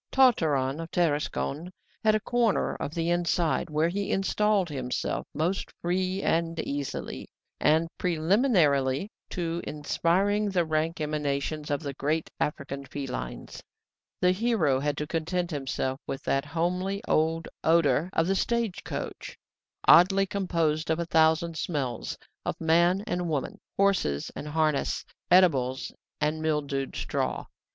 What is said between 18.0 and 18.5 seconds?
of the